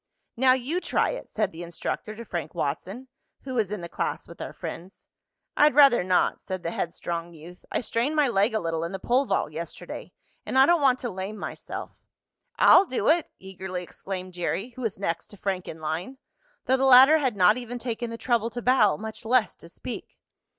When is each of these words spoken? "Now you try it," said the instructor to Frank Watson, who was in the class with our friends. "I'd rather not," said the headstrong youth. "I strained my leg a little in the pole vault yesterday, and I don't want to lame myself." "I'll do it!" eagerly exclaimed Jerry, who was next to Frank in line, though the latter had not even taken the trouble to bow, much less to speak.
"Now 0.35 0.53
you 0.53 0.81
try 0.81 1.11
it," 1.11 1.29
said 1.29 1.51
the 1.51 1.61
instructor 1.61 2.15
to 2.15 2.25
Frank 2.25 2.55
Watson, 2.55 3.07
who 3.41 3.53
was 3.53 3.69
in 3.69 3.81
the 3.81 3.87
class 3.87 4.27
with 4.27 4.41
our 4.41 4.51
friends. 4.51 5.05
"I'd 5.55 5.75
rather 5.75 6.03
not," 6.03 6.41
said 6.41 6.63
the 6.63 6.71
headstrong 6.71 7.35
youth. 7.35 7.63
"I 7.71 7.81
strained 7.81 8.15
my 8.15 8.27
leg 8.27 8.55
a 8.55 8.59
little 8.59 8.83
in 8.83 8.93
the 8.93 8.97
pole 8.97 9.25
vault 9.25 9.51
yesterday, 9.51 10.11
and 10.43 10.57
I 10.57 10.65
don't 10.65 10.81
want 10.81 10.97
to 11.01 11.11
lame 11.11 11.37
myself." 11.37 11.91
"I'll 12.57 12.85
do 12.85 13.09
it!" 13.09 13.29
eagerly 13.37 13.83
exclaimed 13.83 14.33
Jerry, 14.33 14.69
who 14.69 14.81
was 14.81 14.97
next 14.97 15.27
to 15.27 15.37
Frank 15.37 15.67
in 15.67 15.79
line, 15.79 16.17
though 16.65 16.77
the 16.77 16.85
latter 16.85 17.19
had 17.19 17.35
not 17.35 17.57
even 17.57 17.77
taken 17.77 18.09
the 18.09 18.17
trouble 18.17 18.49
to 18.49 18.61
bow, 18.63 18.97
much 18.97 19.23
less 19.23 19.53
to 19.53 19.69
speak. 19.69 20.17